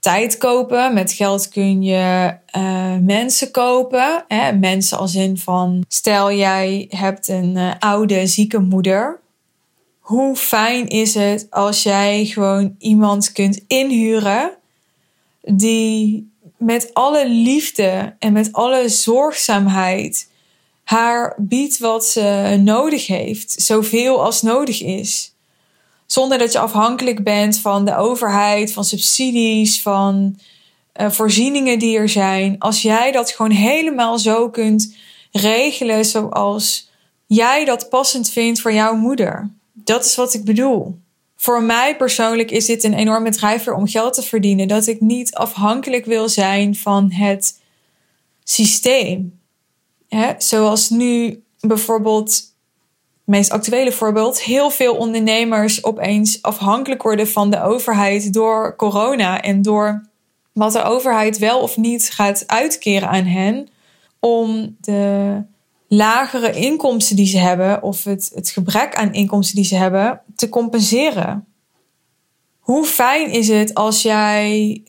tijd 0.00 0.38
kopen. 0.38 0.94
Met 0.94 1.12
geld 1.12 1.48
kun 1.48 1.82
je 1.82 2.34
uh, 2.56 2.96
mensen 3.00 3.50
kopen. 3.50 4.24
Hè? 4.28 4.52
Mensen 4.52 4.98
als 4.98 5.14
in 5.14 5.38
van, 5.38 5.84
stel 5.88 6.32
jij 6.32 6.86
hebt 6.88 7.28
een 7.28 7.56
uh, 7.56 7.72
oude 7.78 8.26
zieke 8.26 8.58
moeder. 8.58 9.20
Hoe 9.98 10.36
fijn 10.36 10.88
is 10.88 11.14
het 11.14 11.46
als 11.50 11.82
jij 11.82 12.24
gewoon 12.24 12.74
iemand 12.78 13.32
kunt 13.32 13.64
inhuren 13.66 14.50
die 15.40 16.30
met 16.56 16.94
alle 16.94 17.28
liefde 17.28 18.14
en 18.18 18.32
met 18.32 18.52
alle 18.52 18.88
zorgzaamheid 18.88 20.28
haar 20.84 21.34
biedt 21.38 21.78
wat 21.78 22.06
ze 22.06 22.56
nodig 22.64 23.06
heeft, 23.06 23.62
zoveel 23.62 24.24
als 24.24 24.42
nodig 24.42 24.82
is. 24.82 25.34
Zonder 26.12 26.38
dat 26.38 26.52
je 26.52 26.58
afhankelijk 26.58 27.24
bent 27.24 27.58
van 27.58 27.84
de 27.84 27.96
overheid, 27.96 28.72
van 28.72 28.84
subsidies, 28.84 29.82
van 29.82 30.38
uh, 31.00 31.10
voorzieningen 31.10 31.78
die 31.78 31.98
er 31.98 32.08
zijn. 32.08 32.58
Als 32.58 32.82
jij 32.82 33.12
dat 33.12 33.30
gewoon 33.30 33.50
helemaal 33.50 34.18
zo 34.18 34.50
kunt 34.50 34.94
regelen 35.32 36.04
zoals 36.04 36.90
jij 37.26 37.64
dat 37.64 37.88
passend 37.88 38.30
vindt 38.30 38.60
voor 38.60 38.72
jouw 38.72 38.94
moeder. 38.94 39.50
Dat 39.72 40.04
is 40.04 40.14
wat 40.14 40.34
ik 40.34 40.44
bedoel 40.44 40.98
voor 41.40 41.62
mij 41.62 41.96
persoonlijk 41.96 42.50
is 42.50 42.66
dit 42.66 42.84
een 42.84 42.94
enorme 42.94 43.30
drijver 43.30 43.74
om 43.74 43.88
geld 43.88 44.14
te 44.14 44.22
verdienen. 44.22 44.68
Dat 44.68 44.86
ik 44.86 45.00
niet 45.00 45.34
afhankelijk 45.34 46.04
wil 46.04 46.28
zijn 46.28 46.76
van 46.76 47.12
het 47.12 47.60
systeem. 48.44 49.40
zoals 50.38 50.90
nu 50.90 51.42
bijvoorbeeld, 51.60 52.49
meest 53.30 53.50
actuele 53.50 53.92
voorbeeld, 53.92 54.42
heel 54.42 54.70
veel 54.70 54.94
ondernemers 54.96 55.84
opeens 55.84 56.42
afhankelijk 56.42 57.02
worden 57.02 57.28
van 57.28 57.50
de 57.50 57.62
overheid 57.62 58.32
door 58.32 58.76
corona 58.76 59.40
en 59.40 59.62
door 59.62 60.08
wat 60.52 60.72
de 60.72 60.82
overheid 60.82 61.38
wel 61.38 61.60
of 61.60 61.76
niet 61.76 62.10
gaat 62.10 62.44
uitkeren 62.46 63.08
aan 63.08 63.24
hen 63.24 63.68
om 64.18 64.76
de 64.80 65.42
lagere 65.88 66.52
inkomsten 66.52 67.16
die 67.16 67.26
ze 67.26 67.38
hebben 67.38 67.82
of 67.82 68.04
het, 68.04 68.30
het 68.34 68.50
gebrek 68.50 68.94
aan 68.94 69.12
inkomsten 69.12 69.56
die 69.56 69.64
ze 69.64 69.76
hebben 69.76 70.22
te 70.36 70.48
compenseren. 70.48 71.46
Hoe 72.58 72.84
fijn 72.84 73.30
is 73.30 73.48
het 73.48 73.74
als 73.74 74.02
jij 74.02 74.82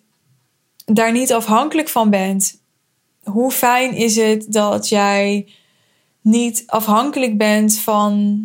daar 0.85 1.11
niet 1.11 1.33
afhankelijk 1.33 1.89
van 1.89 2.09
bent? 2.09 2.61
Hoe 3.23 3.51
fijn 3.51 3.93
is 3.93 4.15
het 4.15 4.45
dat 4.49 4.89
jij 4.89 5.47
niet 6.21 6.63
afhankelijk 6.65 7.37
bent 7.37 7.77
van 7.77 8.43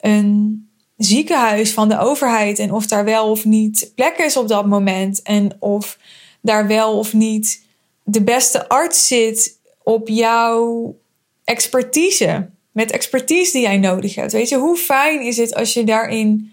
een 0.00 0.68
ziekenhuis, 0.96 1.72
van 1.72 1.88
de 1.88 1.98
overheid 1.98 2.58
en 2.58 2.72
of 2.72 2.86
daar 2.86 3.04
wel 3.04 3.30
of 3.30 3.44
niet 3.44 3.92
plek 3.94 4.16
is 4.18 4.36
op 4.36 4.48
dat 4.48 4.66
moment 4.66 5.22
en 5.22 5.56
of 5.58 5.98
daar 6.40 6.66
wel 6.66 6.98
of 6.98 7.12
niet 7.12 7.64
de 8.04 8.22
beste 8.22 8.68
arts 8.68 9.06
zit 9.06 9.58
op 9.82 10.08
jouw 10.08 10.94
expertise, 11.44 12.50
met 12.72 12.90
expertise 12.90 13.52
die 13.52 13.60
jij 13.60 13.78
nodig 13.78 14.14
hebt. 14.14 14.32
Weet 14.32 14.48
je, 14.48 14.56
hoe 14.56 14.76
fijn 14.76 15.20
is 15.20 15.36
het 15.36 15.54
als 15.54 15.72
je 15.72 15.84
daarin 15.84 16.52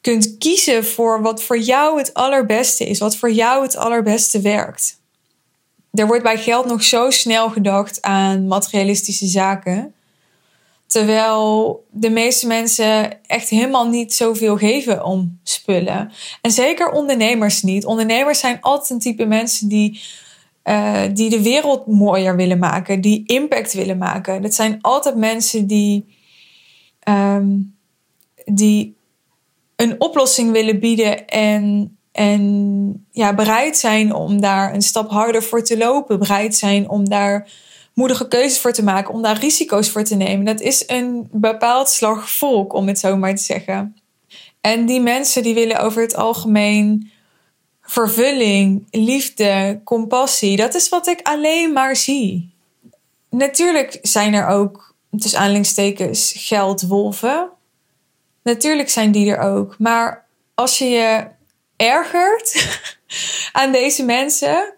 kunt 0.00 0.38
kiezen 0.38 0.84
voor 0.84 1.22
wat 1.22 1.42
voor 1.42 1.58
jou 1.58 1.98
het 1.98 2.14
allerbeste 2.14 2.86
is, 2.86 2.98
wat 2.98 3.16
voor 3.16 3.30
jou 3.30 3.62
het 3.62 3.76
allerbeste 3.76 4.40
werkt. 4.40 4.99
Er 5.92 6.06
wordt 6.06 6.22
bij 6.22 6.38
geld 6.38 6.66
nog 6.66 6.82
zo 6.82 7.10
snel 7.10 7.50
gedacht 7.50 8.02
aan 8.02 8.46
materialistische 8.46 9.26
zaken. 9.26 9.94
Terwijl 10.86 11.84
de 11.90 12.10
meeste 12.10 12.46
mensen 12.46 13.18
echt 13.26 13.48
helemaal 13.48 13.88
niet 13.88 14.14
zoveel 14.14 14.56
geven 14.56 15.04
om 15.04 15.38
spullen. 15.42 16.12
En 16.40 16.50
zeker 16.50 16.90
ondernemers 16.90 17.62
niet. 17.62 17.84
Ondernemers 17.84 18.38
zijn 18.38 18.58
altijd 18.60 18.90
een 18.90 18.98
type 18.98 19.24
mensen 19.24 19.68
die 19.68 20.00
uh, 20.64 21.02
die 21.12 21.30
de 21.30 21.42
wereld 21.42 21.86
mooier 21.86 22.36
willen 22.36 22.58
maken, 22.58 23.00
die 23.00 23.22
impact 23.26 23.72
willen 23.72 23.98
maken. 23.98 24.42
Dat 24.42 24.54
zijn 24.54 24.78
altijd 24.80 25.16
mensen 25.16 25.66
die, 25.66 26.16
um, 27.08 27.76
die 28.44 28.96
een 29.76 30.00
oplossing 30.00 30.52
willen 30.52 30.80
bieden 30.80 31.26
en, 31.26 31.96
en 32.20 33.06
ja, 33.10 33.34
bereid 33.34 33.76
zijn 33.78 34.14
om 34.14 34.40
daar 34.40 34.74
een 34.74 34.82
stap 34.82 35.10
harder 35.10 35.42
voor 35.42 35.62
te 35.62 35.76
lopen, 35.76 36.18
bereid 36.18 36.54
zijn 36.54 36.88
om 36.88 37.08
daar 37.08 37.50
moedige 37.94 38.28
keuzes 38.28 38.60
voor 38.60 38.72
te 38.72 38.82
maken, 38.82 39.14
om 39.14 39.22
daar 39.22 39.38
risico's 39.38 39.90
voor 39.90 40.04
te 40.04 40.14
nemen. 40.14 40.44
Dat 40.44 40.60
is 40.60 40.84
een 40.86 41.28
bepaald 41.32 41.88
slag 41.88 42.30
volk, 42.30 42.72
om 42.72 42.86
het 42.88 42.98
zo 42.98 43.16
maar 43.16 43.34
te 43.34 43.42
zeggen. 43.42 43.96
En 44.60 44.86
die 44.86 45.00
mensen 45.00 45.42
die 45.42 45.54
willen 45.54 45.80
over 45.80 46.02
het 46.02 46.16
algemeen 46.16 47.10
vervulling, 47.82 48.86
liefde, 48.90 49.80
compassie. 49.84 50.56
Dat 50.56 50.74
is 50.74 50.88
wat 50.88 51.06
ik 51.06 51.20
alleen 51.22 51.72
maar 51.72 51.96
zie. 51.96 52.50
Natuurlijk 53.30 53.98
zijn 54.02 54.34
er 54.34 54.46
ook, 54.46 54.94
tussen 55.18 55.38
aanhalingstekens, 55.38 56.32
geldwolven. 56.36 57.48
Natuurlijk 58.42 58.88
zijn 58.88 59.10
die 59.10 59.30
er 59.30 59.38
ook. 59.38 59.78
Maar 59.78 60.26
als 60.54 60.78
je 60.78 60.84
je 60.84 61.38
ergert 61.80 62.78
aan 63.52 63.72
deze 63.72 64.04
mensen, 64.04 64.74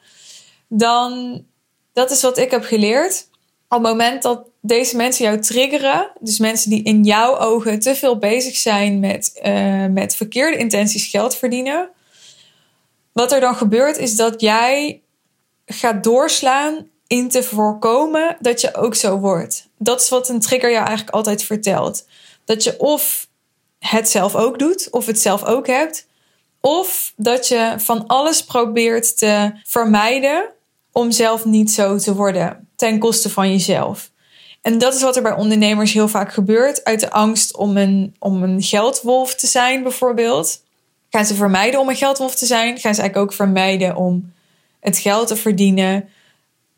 dan, 0.69 1.45
dat 1.93 2.11
is 2.11 2.23
wat 2.23 2.39
ik 2.39 2.51
heb 2.51 2.65
geleerd. 2.65 3.29
Op 3.69 3.79
het 3.79 3.89
moment 3.89 4.23
dat 4.23 4.47
deze 4.61 4.97
mensen 4.97 5.25
jou 5.25 5.41
triggeren, 5.41 6.11
dus 6.21 6.39
mensen 6.39 6.71
die 6.71 6.83
in 6.83 7.05
jouw 7.05 7.39
ogen 7.39 7.79
te 7.79 7.95
veel 7.95 8.19
bezig 8.19 8.57
zijn 8.57 9.01
met, 9.01 9.41
uh, 9.45 9.87
met 9.87 10.17
verkeerde 10.17 10.57
intenties 10.57 11.07
geld 11.07 11.37
verdienen, 11.37 11.91
wat 13.13 13.33
er 13.33 13.41
dan 13.41 13.57
gebeurt 13.57 13.97
is 13.97 14.17
dat 14.17 14.41
jij 14.41 15.01
gaat 15.67 16.05
doorslaan 16.05 16.89
in 17.07 17.29
te 17.29 17.43
voorkomen 17.43 18.37
dat 18.41 18.61
je 18.61 18.75
ook 18.75 18.95
zo 18.95 19.19
wordt. 19.19 19.69
Dat 19.79 20.01
is 20.01 20.09
wat 20.09 20.29
een 20.29 20.41
trigger 20.41 20.71
jou 20.71 20.87
eigenlijk 20.87 21.17
altijd 21.17 21.43
vertelt. 21.43 22.07
Dat 22.45 22.65
je 22.65 22.79
of 22.79 23.27
het 23.79 24.11
zelf 24.11 24.35
ook 24.35 24.59
doet, 24.59 24.89
of 24.91 25.07
het 25.07 25.21
zelf 25.21 25.45
ook 25.45 25.67
hebt, 25.67 26.07
Of 26.65 27.13
dat 27.17 27.49
je 27.49 27.75
van 27.77 28.07
alles 28.07 28.45
probeert 28.45 29.19
te 29.19 29.53
vermijden 29.65 30.45
om 30.93 31.11
zelf 31.11 31.45
niet 31.45 31.71
zo 31.71 31.97
te 31.97 32.15
worden 32.15 32.69
ten 32.77 32.99
koste 32.99 33.31
van 33.31 33.51
jezelf. 33.51 34.11
En 34.63 34.79
dat 34.79 34.95
is 34.95 35.03
wat 35.03 35.17
er 35.17 35.23
bij 35.23 35.37
ondernemers 35.37 35.93
heel 35.93 36.09
vaak 36.09 36.33
gebeurt. 36.33 36.85
Uit 36.85 37.01
de 37.01 37.11
angst 37.11 37.57
om 37.57 37.77
een, 37.77 38.15
om 38.19 38.43
een 38.43 38.63
geldwolf 38.63 39.35
te 39.35 39.47
zijn, 39.47 39.83
bijvoorbeeld. 39.83 40.63
Gaan 41.11 41.25
ze 41.25 41.35
vermijden 41.35 41.81
om 41.81 41.89
een 41.89 41.97
geldwolf 41.97 42.35
te 42.35 42.47
zijn? 42.47 42.79
Gaan 42.79 42.95
ze 42.95 43.01
eigenlijk 43.01 43.17
ook 43.17 43.33
vermijden 43.33 43.97
om 43.97 44.33
het 44.81 44.99
geld 44.99 45.29
te 45.29 45.37
verdienen 45.37 46.09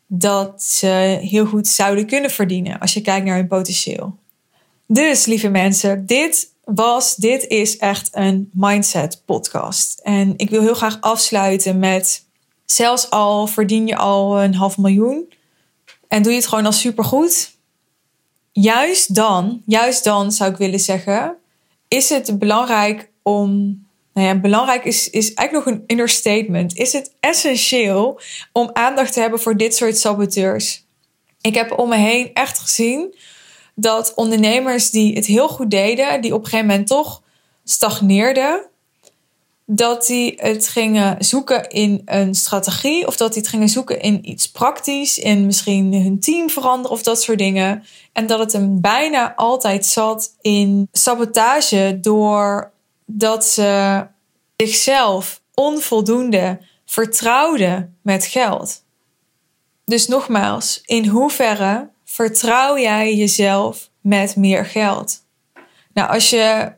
dat 0.07 0.63
ze 0.63 1.19
heel 1.21 1.45
goed 1.45 1.67
zouden 1.67 2.05
kunnen 2.05 2.31
verdienen 2.31 2.79
als 2.79 2.93
je 2.93 3.01
kijkt 3.01 3.25
naar 3.25 3.35
hun 3.35 3.47
potentieel. 3.47 4.15
Dus, 4.87 5.25
lieve 5.25 5.49
mensen, 5.49 6.05
dit 6.05 6.53
was, 6.65 7.15
dit 7.15 7.47
is 7.47 7.77
echt 7.77 8.09
een 8.11 8.49
mindset 8.53 9.21
podcast. 9.25 9.99
En 10.03 10.33
ik 10.37 10.49
wil 10.49 10.61
heel 10.61 10.73
graag 10.73 11.01
afsluiten 11.01 11.79
met, 11.79 12.25
zelfs 12.65 13.09
al 13.09 13.47
verdien 13.47 13.87
je 13.87 13.95
al 13.95 14.41
een 14.41 14.55
half 14.55 14.77
miljoen 14.77 15.33
en 16.07 16.21
doe 16.21 16.31
je 16.31 16.37
het 16.37 16.47
gewoon 16.47 16.65
al 16.65 16.71
supergoed, 16.71 17.51
juist 18.51 19.15
dan, 19.15 19.61
juist 19.65 20.03
dan 20.03 20.31
zou 20.31 20.51
ik 20.51 20.57
willen 20.57 20.79
zeggen, 20.79 21.35
is 21.87 22.09
het 22.09 22.39
belangrijk 22.39 23.09
om. 23.21 23.83
Nou 24.13 24.27
ja, 24.27 24.35
belangrijk 24.35 24.85
is, 24.85 25.09
is 25.09 25.33
eigenlijk 25.33 25.67
nog 25.67 25.75
een 25.75 25.83
understatement. 25.87 26.77
Is 26.77 26.93
het 26.93 27.13
essentieel 27.19 28.19
om 28.51 28.69
aandacht 28.73 29.13
te 29.13 29.19
hebben 29.19 29.39
voor 29.39 29.57
dit 29.57 29.75
soort 29.75 29.97
saboteurs? 29.97 30.85
Ik 31.41 31.55
heb 31.55 31.79
om 31.79 31.89
me 31.89 31.95
heen 31.95 32.33
echt 32.33 32.59
gezien 32.59 33.15
dat 33.75 34.13
ondernemers 34.13 34.89
die 34.89 35.15
het 35.15 35.25
heel 35.25 35.47
goed 35.47 35.71
deden, 35.71 36.21
die 36.21 36.33
op 36.33 36.39
een 36.39 36.45
gegeven 36.45 36.67
moment 36.67 36.87
toch 36.87 37.21
stagneerden, 37.63 38.65
dat 39.65 40.05
die 40.05 40.33
het 40.37 40.67
gingen 40.67 41.25
zoeken 41.25 41.69
in 41.69 42.01
een 42.05 42.35
strategie 42.35 43.07
of 43.07 43.17
dat 43.17 43.33
die 43.33 43.41
het 43.41 43.51
gingen 43.51 43.69
zoeken 43.69 44.01
in 44.01 44.29
iets 44.29 44.51
praktisch, 44.51 45.17
in 45.17 45.45
misschien 45.45 45.93
hun 45.93 46.19
team 46.19 46.49
veranderen 46.49 46.91
of 46.91 47.03
dat 47.03 47.21
soort 47.21 47.37
dingen. 47.37 47.83
En 48.13 48.27
dat 48.27 48.39
het 48.39 48.51
hem 48.51 48.81
bijna 48.81 49.35
altijd 49.35 49.85
zat 49.85 50.35
in 50.41 50.87
sabotage 50.91 51.97
doordat 52.01 53.45
ze 53.45 54.05
zichzelf 54.57 55.41
onvoldoende 55.53 56.59
vertrouwden 56.85 57.97
met 58.01 58.25
geld. 58.25 58.83
Dus 59.85 60.07
nogmaals, 60.07 60.81
in 60.85 61.07
hoeverre 61.07 61.89
vertrouw 62.15 62.77
jij 62.77 63.15
jezelf 63.15 63.89
met 64.01 64.35
meer 64.35 64.65
geld? 64.65 65.23
Nou, 65.93 66.09
als 66.09 66.29
je 66.29 66.71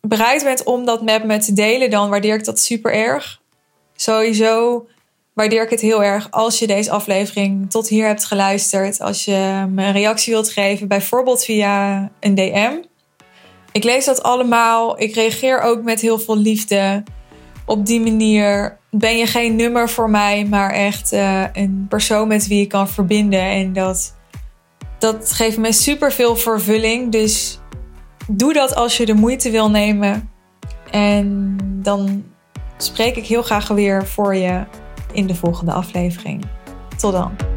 bereid 0.00 0.44
bent 0.44 0.64
om 0.64 0.84
dat 0.84 1.02
met 1.02 1.24
me 1.24 1.38
te 1.38 1.52
delen, 1.52 1.90
dan 1.90 2.10
waardeer 2.10 2.34
ik 2.34 2.44
dat 2.44 2.60
super 2.60 2.92
erg. 2.92 3.40
Sowieso 3.96 4.86
waardeer 5.32 5.62
ik 5.62 5.70
het 5.70 5.80
heel 5.80 6.02
erg 6.02 6.30
als 6.30 6.58
je 6.58 6.66
deze 6.66 6.90
aflevering 6.90 7.70
tot 7.70 7.88
hier 7.88 8.06
hebt 8.06 8.24
geluisterd. 8.24 9.00
Als 9.00 9.24
je 9.24 9.66
me 9.68 9.84
een 9.84 9.92
reactie 9.92 10.32
wilt 10.32 10.50
geven, 10.50 10.88
bijvoorbeeld 10.88 11.44
via 11.44 12.10
een 12.20 12.34
DM. 12.34 12.72
Ik 13.72 13.84
lees 13.84 14.04
dat 14.04 14.22
allemaal. 14.22 15.00
Ik 15.00 15.14
reageer 15.14 15.60
ook 15.60 15.82
met 15.82 16.00
heel 16.00 16.18
veel 16.18 16.36
liefde. 16.36 17.02
Op 17.66 17.86
die 17.86 18.00
manier 18.00 18.78
ben 18.90 19.16
je 19.16 19.26
geen 19.26 19.56
nummer 19.56 19.88
voor 19.88 20.10
mij, 20.10 20.44
maar 20.44 20.70
echt 20.70 21.12
uh, 21.12 21.44
een 21.52 21.86
persoon 21.88 22.28
met 22.28 22.46
wie 22.46 22.58
je 22.58 22.66
kan 22.66 22.88
verbinden. 22.88 23.40
En 23.40 23.72
dat, 23.72 24.14
dat 25.02 25.32
geeft 25.32 25.58
me 25.58 25.72
super 25.72 26.12
veel 26.12 26.36
vervulling. 26.36 27.12
Dus 27.12 27.58
doe 28.28 28.52
dat 28.52 28.74
als 28.74 28.96
je 28.96 29.06
de 29.06 29.14
moeite 29.14 29.50
wil 29.50 29.70
nemen. 29.70 30.30
En 30.90 31.56
dan 31.82 32.24
spreek 32.76 33.16
ik 33.16 33.26
heel 33.26 33.42
graag 33.42 33.68
weer 33.68 34.06
voor 34.06 34.34
je 34.34 34.64
in 35.12 35.26
de 35.26 35.34
volgende 35.34 35.72
aflevering. 35.72 36.44
Tot 36.96 37.12
dan. 37.12 37.51